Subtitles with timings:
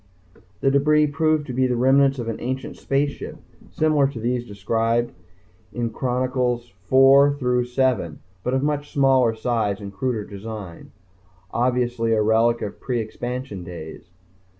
[0.61, 3.37] The debris proved to be the remnants of an ancient spaceship
[3.69, 5.11] similar to those described
[5.73, 10.91] in Sector Chronicles IV through VII, but of much smaller size and cruder design
[11.51, 14.09] obviously a relic of pre expansion days.